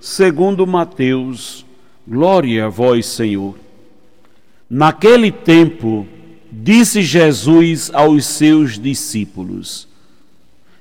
segundo 0.00 0.66
Mateus. 0.66 1.64
Glória 2.06 2.66
a 2.66 2.68
vós, 2.68 3.06
Senhor. 3.06 3.54
Naquele 4.68 5.30
tempo, 5.30 6.06
disse 6.50 7.02
Jesus 7.02 7.90
aos 7.92 8.26
seus 8.26 8.78
discípulos: 8.78 9.88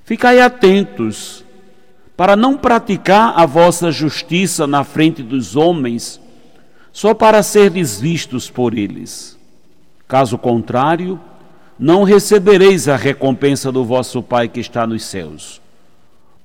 Ficai 0.04 0.40
atentos 0.40 1.44
para 2.16 2.36
não 2.36 2.58
praticar 2.58 3.34
a 3.38 3.46
vossa 3.46 3.92
justiça 3.92 4.66
na 4.66 4.84
frente 4.84 5.22
dos 5.22 5.56
homens, 5.56 6.20
só 6.92 7.14
para 7.14 7.44
serdes 7.44 8.00
vistos 8.00 8.50
por 8.50 8.78
eles. 8.78 9.38
Caso 10.08 10.38
contrário, 10.38 11.20
não 11.78 12.04
recebereis 12.04 12.88
a 12.88 12.96
recompensa 12.96 13.72
do 13.72 13.86
vosso 13.86 14.24
Pai 14.24 14.48
que 14.48 14.60
está 14.60 14.88
nos 14.88 15.04
céus. 15.04 15.62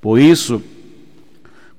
Por 0.00 0.18
isso, 0.18 0.62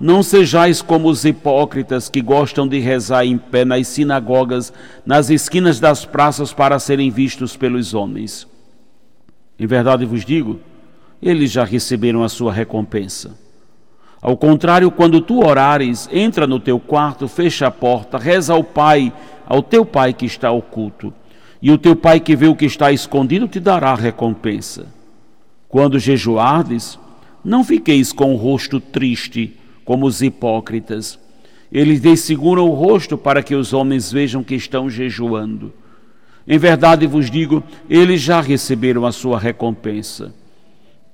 não 0.00 0.22
sejais 0.22 0.80
como 0.80 1.08
os 1.08 1.24
hipócritas 1.24 2.08
que 2.08 2.20
gostam 2.20 2.66
de 2.66 2.78
rezar 2.78 3.24
em 3.24 3.36
pé 3.36 3.64
nas 3.64 3.88
sinagogas, 3.88 4.72
nas 5.04 5.30
esquinas 5.30 5.80
das 5.80 6.04
praças 6.04 6.52
para 6.52 6.78
serem 6.78 7.10
vistos 7.10 7.56
pelos 7.56 7.94
homens. 7.94 8.46
Em 9.58 9.66
verdade 9.66 10.04
vos 10.04 10.24
digo, 10.24 10.60
eles 11.20 11.50
já 11.50 11.64
receberam 11.64 12.22
a 12.22 12.28
sua 12.28 12.52
recompensa. 12.52 13.36
Ao 14.20 14.36
contrário, 14.36 14.90
quando 14.90 15.20
tu 15.20 15.44
orares, 15.44 16.08
entra 16.12 16.46
no 16.46 16.58
teu 16.58 16.78
quarto, 16.78 17.28
fecha 17.28 17.66
a 17.66 17.70
porta, 17.70 18.18
reza 18.18 18.52
ao 18.52 18.64
Pai, 18.64 19.12
ao 19.46 19.62
teu 19.62 19.84
Pai 19.84 20.12
que 20.12 20.26
está 20.26 20.50
oculto 20.50 21.12
e 21.60 21.70
o 21.70 21.78
teu 21.78 21.96
pai 21.96 22.20
que 22.20 22.36
vê 22.36 22.46
o 22.46 22.54
que 22.54 22.64
está 22.64 22.92
escondido 22.92 23.48
te 23.48 23.58
dará 23.58 23.94
recompensa. 23.94 24.86
Quando 25.68 25.98
jejuardes, 25.98 26.98
não 27.44 27.64
fiqueis 27.64 28.12
com 28.12 28.32
o 28.32 28.36
rosto 28.36 28.80
triste, 28.80 29.56
como 29.88 30.04
os 30.04 30.20
hipócritas. 30.20 31.18
Eles 31.72 31.98
desseguram 31.98 32.68
o 32.68 32.74
rosto 32.74 33.16
para 33.16 33.42
que 33.42 33.54
os 33.54 33.72
homens 33.72 34.12
vejam 34.12 34.44
que 34.44 34.54
estão 34.54 34.90
jejuando. 34.90 35.72
Em 36.46 36.58
verdade 36.58 37.06
vos 37.06 37.30
digo, 37.30 37.64
eles 37.88 38.20
já 38.20 38.42
receberam 38.42 39.06
a 39.06 39.12
sua 39.12 39.38
recompensa. 39.38 40.34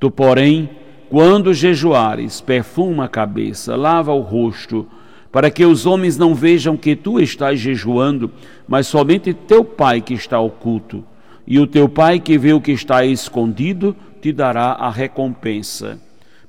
Tu, 0.00 0.10
porém, 0.10 0.68
quando 1.08 1.54
jejuares, 1.54 2.40
perfuma 2.40 3.04
a 3.04 3.08
cabeça, 3.08 3.76
lava 3.76 4.12
o 4.12 4.22
rosto, 4.22 4.88
para 5.30 5.52
que 5.52 5.64
os 5.64 5.86
homens 5.86 6.18
não 6.18 6.34
vejam 6.34 6.76
que 6.76 6.96
tu 6.96 7.20
estás 7.20 7.60
jejuando, 7.60 8.28
mas 8.66 8.88
somente 8.88 9.32
teu 9.32 9.64
Pai 9.64 10.00
que 10.00 10.14
está 10.14 10.40
oculto. 10.40 11.04
E 11.46 11.60
o 11.60 11.66
teu 11.68 11.88
Pai 11.88 12.18
que 12.18 12.36
vê 12.36 12.52
o 12.52 12.60
que 12.60 12.72
está 12.72 13.04
escondido 13.04 13.94
te 14.20 14.32
dará 14.32 14.72
a 14.72 14.90
recompensa. 14.90 16.00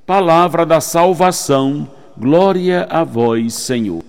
Palavra 0.07 0.66
da 0.66 0.81
salvação, 0.81 1.88
glória 2.17 2.87
a 2.89 3.03
vós, 3.03 3.53
Senhor. 3.53 4.03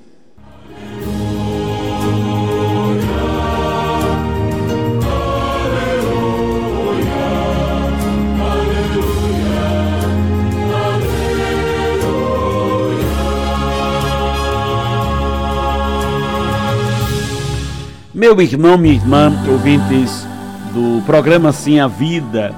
Meu 18.14 18.40
irmão, 18.40 18.78
minha 18.78 18.94
irmã, 18.94 19.30
ouvintes 19.46 20.26
do 20.72 21.02
programa 21.04 21.52
Sim 21.52 21.80
a 21.80 21.86
Vida, 21.86 22.54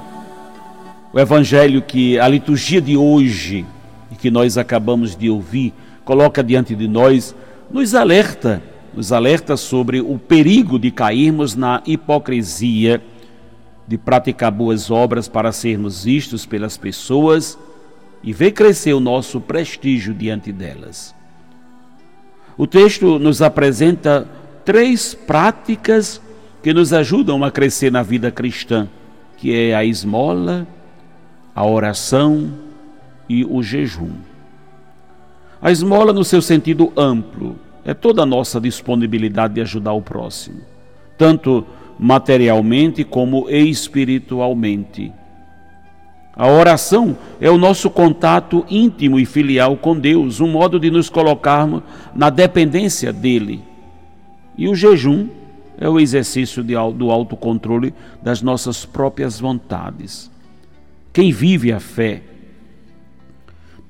o 1.11 1.19
evangelho 1.19 1.81
que 1.81 2.17
a 2.17 2.27
liturgia 2.27 2.79
de 2.81 2.95
hoje, 2.95 3.65
que 4.19 4.29
nós 4.29 4.57
acabamos 4.57 5.15
de 5.15 5.29
ouvir, 5.29 5.73
coloca 6.03 6.43
diante 6.43 6.75
de 6.75 6.87
nós, 6.87 7.35
nos 7.71 7.95
alerta, 7.95 8.61
nos 8.93 9.11
alerta 9.11 9.55
sobre 9.55 10.01
o 10.01 10.17
perigo 10.17 10.77
de 10.77 10.91
cairmos 10.91 11.55
na 11.55 11.81
hipocrisia, 11.85 13.01
de 13.87 13.97
praticar 13.97 14.51
boas 14.51 14.91
obras 14.91 15.27
para 15.27 15.51
sermos 15.51 16.03
vistos 16.03 16.45
pelas 16.45 16.77
pessoas 16.77 17.57
e 18.23 18.33
ver 18.33 18.51
crescer 18.51 18.93
o 18.93 18.99
nosso 18.99 19.39
prestígio 19.39 20.13
diante 20.13 20.51
delas. 20.51 21.15
O 22.57 22.67
texto 22.67 23.17
nos 23.17 23.41
apresenta 23.41 24.27
três 24.65 25.13
práticas 25.13 26.21
que 26.61 26.73
nos 26.73 26.91
ajudam 26.91 27.43
a 27.43 27.49
crescer 27.49 27.91
na 27.91 28.03
vida 28.03 28.29
cristã, 28.29 28.87
que 29.37 29.55
é 29.55 29.73
a 29.73 29.85
esmola, 29.85 30.67
a 31.55 31.65
oração 31.65 32.68
e 33.29 33.45
o 33.45 33.61
jejum. 33.61 34.11
A 35.61 35.71
esmola, 35.71 36.11
no 36.11 36.23
seu 36.23 36.41
sentido 36.41 36.91
amplo, 36.97 37.57
é 37.85 37.93
toda 37.93 38.23
a 38.23 38.25
nossa 38.25 38.59
disponibilidade 38.59 39.53
de 39.53 39.61
ajudar 39.61 39.93
o 39.93 40.01
próximo, 40.01 40.61
tanto 41.17 41.65
materialmente 41.97 43.03
como 43.03 43.49
espiritualmente. 43.49 45.11
A 46.35 46.47
oração 46.47 47.17
é 47.39 47.49
o 47.49 47.57
nosso 47.57 47.89
contato 47.89 48.65
íntimo 48.69 49.19
e 49.19 49.25
filial 49.25 49.77
com 49.77 49.97
Deus, 49.97 50.39
um 50.39 50.47
modo 50.47 50.79
de 50.79 50.89
nos 50.89 51.09
colocarmos 51.09 51.83
na 52.15 52.29
dependência 52.29 53.13
dele 53.13 53.69
e 54.59 54.67
o 54.67 54.75
jejum 54.75 55.29
é 55.77 55.87
o 55.87 55.97
exercício 55.97 56.61
de, 56.61 56.73
do 56.93 57.11
autocontrole 57.11 57.93
das 58.21 58.41
nossas 58.41 58.83
próprias 58.83 59.39
vontades. 59.39 60.29
Quem 61.13 61.31
vive 61.31 61.71
a 61.71 61.79
fé 61.79 62.21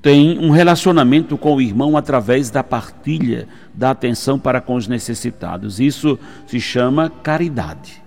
tem 0.02 0.38
um 0.38 0.50
relacionamento 0.50 1.36
com 1.36 1.56
o 1.56 1.60
irmão 1.60 1.96
através 1.96 2.50
da 2.50 2.64
partilha 2.64 3.46
da 3.74 3.90
atenção 3.90 4.38
para 4.38 4.60
com 4.60 4.74
os 4.74 4.88
necessitados. 4.88 5.78
Isso 5.78 6.18
se 6.46 6.60
chama 6.60 7.10
caridade. 7.10 8.02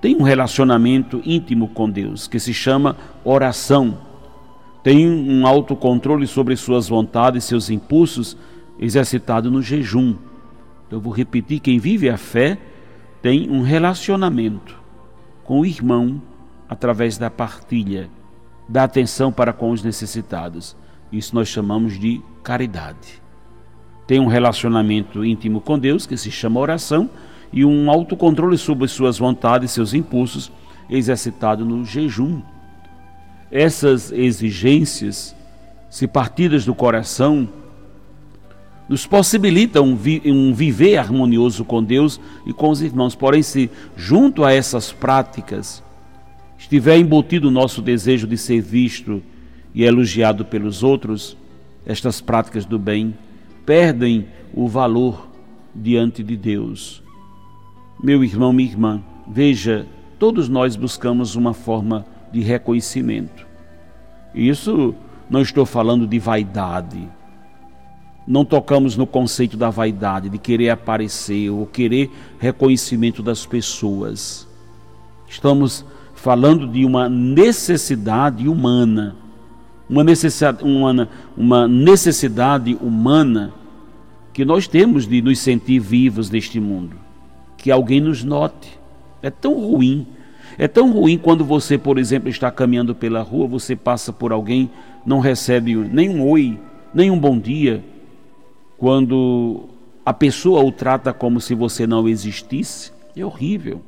Tem 0.00 0.14
um 0.14 0.22
relacionamento 0.22 1.22
íntimo 1.24 1.68
com 1.68 1.88
Deus 1.88 2.28
que 2.28 2.38
se 2.38 2.52
chama 2.52 2.96
oração. 3.24 3.98
Tem 4.82 5.08
um 5.08 5.46
autocontrole 5.46 6.26
sobre 6.26 6.54
suas 6.54 6.88
vontades, 6.88 7.44
seus 7.44 7.70
impulsos, 7.70 8.36
exercitado 8.78 9.50
no 9.50 9.62
jejum 9.62 10.14
eu 10.90 11.00
vou 11.00 11.12
repetir: 11.12 11.60
quem 11.60 11.78
vive 11.78 12.08
a 12.08 12.16
fé 12.16 12.58
tem 13.20 13.50
um 13.50 13.62
relacionamento 13.62 14.76
com 15.44 15.60
o 15.60 15.66
irmão 15.66 16.20
através 16.68 17.18
da 17.18 17.30
partilha, 17.30 18.08
da 18.68 18.84
atenção 18.84 19.32
para 19.32 19.52
com 19.52 19.70
os 19.70 19.82
necessitados. 19.82 20.76
Isso 21.16 21.34
nós 21.34 21.48
chamamos 21.48 21.98
de 21.98 22.20
caridade. 22.42 23.22
Tem 24.06 24.20
um 24.20 24.26
relacionamento 24.26 25.24
íntimo 25.24 25.60
com 25.60 25.78
Deus, 25.78 26.06
que 26.06 26.16
se 26.16 26.30
chama 26.30 26.60
oração, 26.60 27.10
e 27.52 27.64
um 27.64 27.90
autocontrole 27.90 28.56
sobre 28.56 28.86
suas 28.86 29.18
vontades, 29.18 29.70
seus 29.70 29.94
impulsos, 29.94 30.52
exercitado 30.88 31.64
no 31.64 31.84
jejum. 31.84 32.40
Essas 33.50 34.12
exigências, 34.12 35.34
se 35.90 36.06
partidas 36.06 36.64
do 36.64 36.74
coração, 36.74 37.48
nos 38.88 39.06
possibilita 39.06 39.82
um, 39.82 39.98
um, 40.26 40.54
viver 40.54 40.96
harmonioso 40.96 41.64
com 41.64 41.82
Deus 41.82 42.20
e 42.44 42.52
com 42.52 42.70
os 42.70 42.80
irmãos. 42.82 43.14
Porém, 43.14 43.42
se 43.42 43.70
junto 43.96 44.44
a 44.44 44.52
essas 44.52 44.92
práticas 44.92 45.82
estiver 46.56 46.96
embutido 46.96 47.48
o 47.48 47.50
nosso 47.50 47.82
desejo 47.82 48.26
de 48.26 48.38
ser 48.38 48.60
visto 48.60 49.22
e 49.76 49.84
elogiado 49.84 50.42
pelos 50.42 50.82
outros, 50.82 51.36
estas 51.84 52.18
práticas 52.18 52.64
do 52.64 52.78
bem 52.78 53.14
perdem 53.66 54.26
o 54.54 54.66
valor 54.66 55.28
diante 55.74 56.22
de 56.22 56.34
Deus. 56.34 57.02
Meu 58.02 58.24
irmão, 58.24 58.54
minha 58.54 58.70
irmã, 58.70 59.04
veja, 59.28 59.86
todos 60.18 60.48
nós 60.48 60.76
buscamos 60.76 61.36
uma 61.36 61.52
forma 61.52 62.06
de 62.32 62.40
reconhecimento. 62.40 63.46
Isso 64.34 64.94
não 65.28 65.42
estou 65.42 65.66
falando 65.66 66.06
de 66.06 66.18
vaidade. 66.18 67.06
Não 68.26 68.46
tocamos 68.46 68.96
no 68.96 69.06
conceito 69.06 69.58
da 69.58 69.68
vaidade, 69.68 70.30
de 70.30 70.38
querer 70.38 70.70
aparecer 70.70 71.50
ou 71.50 71.66
querer 71.66 72.10
reconhecimento 72.38 73.22
das 73.22 73.44
pessoas. 73.44 74.48
Estamos 75.28 75.84
falando 76.14 76.66
de 76.66 76.82
uma 76.84 77.10
necessidade 77.10 78.48
humana, 78.48 79.16
uma 79.88 80.02
necessidade, 80.02 80.64
uma, 80.64 81.08
uma 81.36 81.68
necessidade 81.68 82.76
humana 82.80 83.52
que 84.32 84.44
nós 84.44 84.68
temos 84.68 85.06
de 85.06 85.22
nos 85.22 85.38
sentir 85.38 85.78
vivos 85.78 86.28
neste 86.30 86.60
mundo, 86.60 86.96
que 87.56 87.70
alguém 87.70 88.00
nos 88.00 88.22
note. 88.22 88.78
É 89.22 89.30
tão 89.30 89.54
ruim. 89.54 90.06
É 90.58 90.68
tão 90.68 90.92
ruim 90.92 91.18
quando 91.18 91.44
você, 91.44 91.78
por 91.78 91.98
exemplo, 91.98 92.28
está 92.28 92.50
caminhando 92.50 92.94
pela 92.94 93.22
rua, 93.22 93.46
você 93.46 93.74
passa 93.74 94.12
por 94.12 94.32
alguém, 94.32 94.70
não 95.04 95.20
recebe 95.20 95.74
nem 95.74 96.08
um 96.08 96.26
oi, 96.28 96.58
nem 96.92 97.10
um 97.10 97.18
bom 97.18 97.38
dia. 97.38 97.82
Quando 98.76 99.68
a 100.04 100.12
pessoa 100.12 100.62
o 100.62 100.70
trata 100.70 101.12
como 101.12 101.40
se 101.40 101.54
você 101.54 101.86
não 101.86 102.08
existisse, 102.08 102.92
é 103.16 103.24
horrível. 103.24 103.80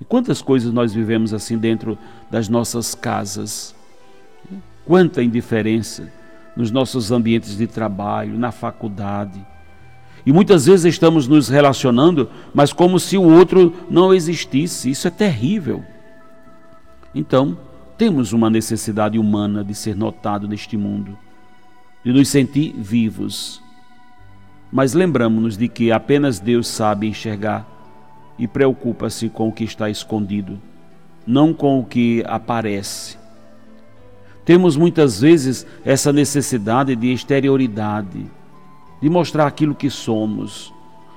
E 0.00 0.04
quantas 0.04 0.42
coisas 0.42 0.72
nós 0.72 0.92
vivemos 0.92 1.32
assim 1.32 1.56
dentro 1.58 1.98
das 2.30 2.48
nossas 2.48 2.94
casas? 2.94 3.74
Quanta 4.86 5.22
indiferença 5.22 6.10
nos 6.56 6.70
nossos 6.70 7.12
ambientes 7.12 7.56
de 7.58 7.66
trabalho, 7.66 8.38
na 8.38 8.50
faculdade 8.52 9.44
e 10.26 10.32
muitas 10.32 10.66
vezes 10.66 10.92
estamos 10.92 11.28
nos 11.28 11.48
relacionando, 11.48 12.28
mas 12.52 12.72
como 12.72 12.98
se 12.98 13.16
o 13.16 13.22
outro 13.22 13.72
não 13.88 14.12
existisse. 14.12 14.90
Isso 14.90 15.06
é 15.06 15.10
terrível. 15.10 15.84
Então, 17.14 17.56
temos 17.96 18.32
uma 18.32 18.50
necessidade 18.50 19.20
humana 19.20 19.62
de 19.62 19.72
ser 19.72 19.94
notado 19.94 20.48
neste 20.48 20.76
mundo, 20.76 21.16
de 22.04 22.12
nos 22.12 22.28
sentir 22.28 22.74
vivos. 22.76 23.62
Mas 24.72 24.94
lembramos-nos 24.94 25.56
de 25.56 25.68
que 25.68 25.92
apenas 25.92 26.40
Deus 26.40 26.66
sabe 26.66 27.06
enxergar 27.06 27.64
e 28.36 28.48
preocupa-se 28.48 29.28
com 29.28 29.48
o 29.48 29.52
que 29.52 29.62
está 29.62 29.88
escondido, 29.88 30.60
não 31.24 31.54
com 31.54 31.78
o 31.78 31.84
que 31.84 32.24
aparece. 32.26 33.16
Temos 34.46 34.76
muitas 34.76 35.20
vezes 35.20 35.66
essa 35.84 36.12
necessidade 36.12 36.94
de 36.94 37.12
exterioridade, 37.12 38.30
de 39.02 39.10
mostrar 39.10 39.44
aquilo 39.44 39.74
que 39.74 39.90
somos, 39.90 40.72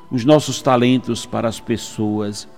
os 0.10 0.26
nossos 0.26 0.64
talentos 0.64 1.28
para 1.28 1.48
as 1.48 1.60
pessoas. 1.60 2.50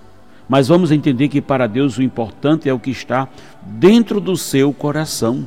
Mas 0.48 0.68
vamos 0.68 0.90
entender 0.90 1.28
que 1.28 1.42
para 1.42 1.66
Deus 1.66 1.98
o 1.98 2.02
importante 2.02 2.70
é 2.70 2.72
o 2.72 2.80
que 2.80 2.90
está 2.90 3.28
dentro 3.60 4.18
do 4.18 4.34
seu 4.34 4.72
coração. 4.72 5.46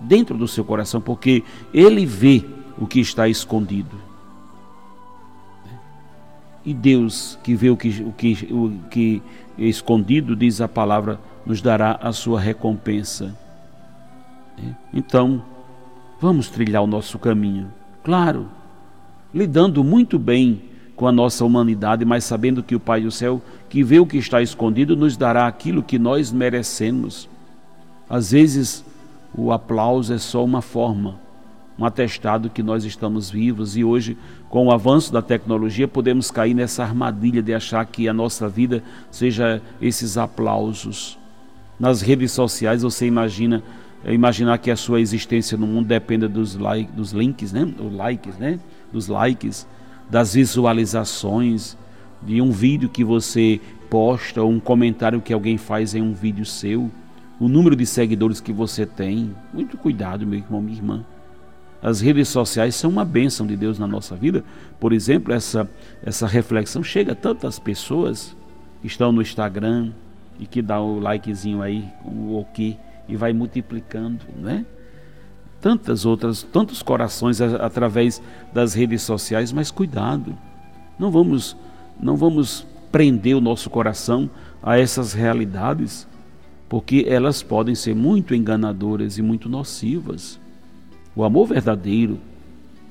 Dentro 0.00 0.36
do 0.36 0.48
seu 0.48 0.64
coração, 0.64 1.00
porque 1.00 1.44
Ele 1.72 2.04
vê 2.04 2.44
o 2.76 2.84
que 2.84 2.98
está 2.98 3.28
escondido. 3.28 3.96
E 6.64 6.74
Deus, 6.74 7.38
que 7.44 7.54
vê 7.54 7.70
o 7.70 7.76
que, 7.76 8.02
o 8.02 8.12
que, 8.12 8.48
o 8.50 8.72
que 8.90 9.22
é 9.56 9.66
escondido, 9.66 10.34
diz 10.34 10.60
a 10.60 10.66
palavra, 10.66 11.20
nos 11.46 11.62
dará 11.62 11.96
a 12.02 12.12
sua 12.12 12.40
recompensa. 12.40 13.45
Então, 14.92 15.42
vamos 16.20 16.48
trilhar 16.48 16.82
o 16.82 16.86
nosso 16.86 17.18
caminho. 17.18 17.72
Claro, 18.02 18.48
lidando 19.34 19.84
muito 19.84 20.18
bem 20.18 20.62
com 20.94 21.06
a 21.06 21.12
nossa 21.12 21.44
humanidade, 21.44 22.04
mas 22.04 22.24
sabendo 22.24 22.62
que 22.62 22.74
o 22.74 22.80
Pai 22.80 23.02
do 23.02 23.10
céu, 23.10 23.42
que 23.68 23.84
vê 23.84 24.00
o 24.00 24.06
que 24.06 24.16
está 24.16 24.40
escondido, 24.40 24.96
nos 24.96 25.16
dará 25.16 25.46
aquilo 25.46 25.82
que 25.82 25.98
nós 25.98 26.32
merecemos. 26.32 27.28
Às 28.08 28.30
vezes, 28.30 28.84
o 29.34 29.52
aplauso 29.52 30.14
é 30.14 30.18
só 30.18 30.42
uma 30.42 30.62
forma, 30.62 31.20
um 31.78 31.84
atestado 31.84 32.48
que 32.48 32.62
nós 32.62 32.84
estamos 32.84 33.30
vivos 33.30 33.76
e 33.76 33.84
hoje, 33.84 34.16
com 34.48 34.66
o 34.66 34.72
avanço 34.72 35.12
da 35.12 35.20
tecnologia, 35.20 35.86
podemos 35.86 36.30
cair 36.30 36.54
nessa 36.54 36.82
armadilha 36.82 37.42
de 37.42 37.52
achar 37.52 37.84
que 37.84 38.08
a 38.08 38.14
nossa 38.14 38.48
vida 38.48 38.82
seja 39.10 39.60
esses 39.82 40.16
aplausos. 40.16 41.18
Nas 41.78 42.00
redes 42.00 42.32
sociais, 42.32 42.82
você 42.82 43.06
imagina 43.06 43.62
imaginar 44.04 44.58
que 44.58 44.70
a 44.70 44.76
sua 44.76 45.00
existência 45.00 45.56
no 45.56 45.66
mundo 45.66 45.86
dependa 45.86 46.28
dos, 46.28 46.54
like, 46.56 46.92
dos 46.92 47.12
links, 47.12 47.52
né? 47.52 47.66
Os 47.78 47.92
likes, 47.92 48.36
né? 48.36 48.60
dos 48.92 49.08
likes, 49.08 49.66
das 50.10 50.34
visualizações, 50.34 51.76
de 52.22 52.40
um 52.40 52.50
vídeo 52.50 52.88
que 52.88 53.04
você 53.04 53.60
posta, 53.90 54.42
ou 54.42 54.50
um 54.50 54.60
comentário 54.60 55.20
que 55.20 55.32
alguém 55.32 55.58
faz 55.58 55.94
em 55.94 56.02
um 56.02 56.12
vídeo 56.12 56.44
seu, 56.44 56.90
o 57.38 57.48
número 57.48 57.76
de 57.76 57.84
seguidores 57.84 58.40
que 58.40 58.52
você 58.52 58.86
tem. 58.86 59.34
Muito 59.52 59.76
cuidado, 59.76 60.26
meu 60.26 60.38
irmão, 60.38 60.62
minha 60.62 60.76
irmã. 60.76 61.04
As 61.82 62.00
redes 62.00 62.28
sociais 62.28 62.74
são 62.74 62.90
uma 62.90 63.04
bênção 63.04 63.46
de 63.46 63.56
Deus 63.56 63.78
na 63.78 63.86
nossa 63.86 64.16
vida. 64.16 64.42
Por 64.80 64.92
exemplo, 64.92 65.32
essa, 65.32 65.68
essa 66.02 66.26
reflexão 66.26 66.82
chega 66.82 67.12
a 67.12 67.14
tantas 67.14 67.58
pessoas 67.58 68.34
que 68.80 68.86
estão 68.86 69.12
no 69.12 69.20
Instagram 69.20 69.92
e 70.40 70.46
que 70.46 70.62
dá 70.62 70.80
o 70.80 70.98
likezinho 70.98 71.62
aí, 71.62 71.84
o 72.04 72.38
ok, 72.40 72.76
e 73.08 73.16
vai 73.16 73.32
multiplicando, 73.32 74.24
né? 74.36 74.64
tantas 75.60 76.04
outras, 76.04 76.42
tantos 76.42 76.82
corações 76.82 77.40
através 77.40 78.22
das 78.52 78.74
redes 78.74 79.02
sociais, 79.02 79.52
mas 79.52 79.70
cuidado. 79.70 80.36
Não 80.98 81.10
vamos 81.10 81.56
não 82.00 82.16
vamos 82.16 82.66
prender 82.92 83.34
o 83.34 83.40
nosso 83.40 83.70
coração 83.70 84.30
a 84.62 84.78
essas 84.78 85.12
realidades, 85.12 86.06
porque 86.68 87.06
elas 87.08 87.42
podem 87.42 87.74
ser 87.74 87.94
muito 87.94 88.34
enganadoras 88.34 89.18
e 89.18 89.22
muito 89.22 89.48
nocivas. 89.48 90.38
O 91.14 91.24
amor 91.24 91.48
verdadeiro 91.48 92.18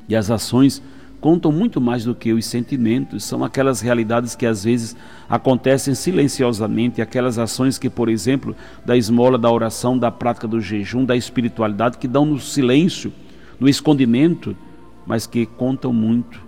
e 0.09 0.15
as 0.15 0.31
ações 0.31 0.81
contam 1.25 1.51
muito 1.51 1.81
mais 1.81 2.05
do 2.05 2.13
que 2.13 2.31
os 2.31 2.45
sentimentos, 2.45 3.23
são 3.23 3.43
aquelas 3.43 3.81
realidades 3.81 4.35
que 4.35 4.45
às 4.45 4.63
vezes 4.63 4.95
acontecem 5.27 5.95
silenciosamente, 5.95 7.01
aquelas 7.01 7.39
ações 7.39 7.79
que, 7.79 7.89
por 7.89 8.09
exemplo, 8.09 8.55
da 8.85 8.95
esmola, 8.95 9.35
da 9.35 9.49
oração, 9.49 9.97
da 9.97 10.11
prática 10.11 10.47
do 10.47 10.61
jejum, 10.61 11.03
da 11.03 11.15
espiritualidade, 11.15 11.97
que 11.97 12.07
dão 12.07 12.27
no 12.27 12.39
silêncio, 12.39 13.11
no 13.59 13.67
escondimento, 13.67 14.55
mas 15.03 15.25
que 15.25 15.47
contam 15.47 15.91
muito. 15.91 16.39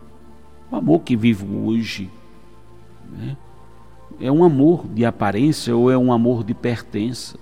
O 0.72 0.76
amor 0.76 1.00
que 1.00 1.16
vivo 1.16 1.66
hoje 1.66 2.08
né? 3.12 3.36
é 4.22 4.32
um 4.32 4.44
amor 4.44 4.86
de 4.88 5.06
aparência 5.06 5.76
ou 5.76 5.90
é 5.90 5.98
um 5.98 6.14
amor 6.14 6.44
de 6.44 6.54
pertença? 6.54 7.40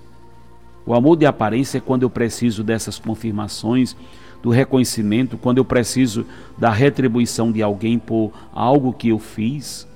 O 0.85 0.93
amor 0.93 1.17
de 1.17 1.25
aparência 1.25 1.79
é 1.79 1.81
quando 1.81 2.03
eu 2.03 2.09
preciso 2.09 2.63
dessas 2.63 2.97
confirmações 2.97 3.93
do 4.45 4.51
reconhecimento, 4.51 5.39
quando 5.39 5.57
eu 5.57 5.65
preciso 5.65 6.23
da 6.55 6.69
retribuição 6.69 7.51
de 7.51 7.63
alguém 7.63 7.97
por 7.97 8.31
algo 8.53 8.93
que 8.93 9.09
eu 9.09 9.17
fiz, 9.17 9.87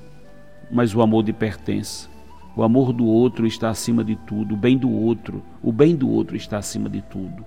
mas 0.71 0.95
o 0.95 1.03
amor 1.03 1.21
de 1.21 1.31
pertença. 1.31 2.09
O 2.55 2.63
amor 2.63 2.91
do 2.91 3.05
outro 3.05 3.45
está 3.45 3.69
acima 3.69 4.03
de 4.03 4.15
tudo, 4.15 4.55
o 4.55 4.57
bem 4.57 4.75
do 4.75 4.89
outro, 4.89 5.43
o 5.61 5.71
bem 5.71 5.95
do 5.95 6.09
outro 6.09 6.35
está 6.35 6.57
acima 6.57 6.89
de 6.89 6.99
tudo. 6.99 7.45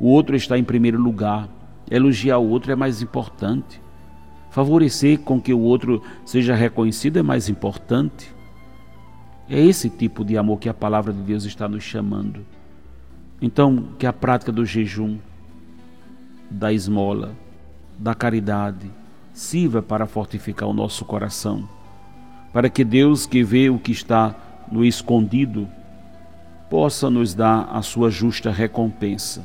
O 0.00 0.08
outro 0.08 0.34
está 0.34 0.56
em 0.56 0.64
primeiro 0.64 0.98
lugar. 0.98 1.50
Elogiar 1.90 2.38
o 2.38 2.48
outro 2.48 2.72
é 2.72 2.74
mais 2.74 3.02
importante. 3.02 3.78
Favorecer 4.48 5.18
com 5.18 5.38
que 5.38 5.52
o 5.52 5.60
outro 5.60 6.02
seja 6.24 6.54
reconhecido 6.54 7.18
é 7.18 7.22
mais 7.22 7.50
importante. 7.50 8.34
É 9.50 9.60
esse 9.60 9.90
tipo 9.90 10.24
de 10.24 10.38
amor 10.38 10.58
que 10.58 10.70
a 10.70 10.72
palavra 10.72 11.12
de 11.12 11.20
Deus 11.20 11.44
está 11.44 11.68
nos 11.68 11.84
chamando. 11.84 12.40
Então, 13.38 13.88
que 13.98 14.06
a 14.06 14.14
prática 14.14 14.50
do 14.50 14.64
jejum, 14.64 15.18
da 16.52 16.72
esmola, 16.72 17.34
da 17.98 18.14
caridade, 18.14 18.90
sirva 19.32 19.82
para 19.82 20.06
fortificar 20.06 20.68
o 20.68 20.74
nosso 20.74 21.04
coração, 21.04 21.68
para 22.52 22.68
que 22.68 22.84
Deus, 22.84 23.24
que 23.26 23.42
vê 23.42 23.70
o 23.70 23.78
que 23.78 23.92
está 23.92 24.34
no 24.70 24.84
escondido, 24.84 25.68
possa 26.68 27.10
nos 27.10 27.34
dar 27.34 27.68
a 27.72 27.82
sua 27.82 28.10
justa 28.10 28.50
recompensa. 28.50 29.44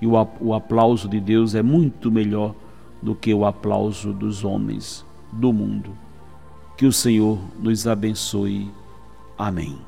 E 0.00 0.06
o, 0.06 0.54
aplauso 0.54 1.08
de 1.08 1.20
Deus 1.20 1.54
é 1.54 1.62
muito 1.62 2.10
melhor 2.10 2.54
do 3.02 3.14
que 3.14 3.34
o 3.34 3.44
aplauso 3.44 4.12
dos 4.12 4.44
homens 4.44 5.04
do 5.32 5.52
mundo. 5.52 5.90
Que 6.76 6.86
o 6.86 6.92
Senhor 6.92 7.38
nos 7.58 7.86
abençoe. 7.86 8.70
Amém. 9.36 9.87